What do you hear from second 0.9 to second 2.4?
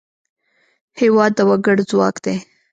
هېواد د وګړو ځواک دی.